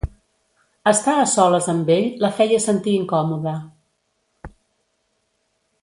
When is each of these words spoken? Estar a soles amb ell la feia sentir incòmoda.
Estar 0.91 1.13
a 1.23 1.27
soles 1.33 1.67
amb 1.73 1.91
ell 1.97 2.07
la 2.25 2.31
feia 2.39 2.61
sentir 2.65 2.95
incòmoda. 3.01 3.55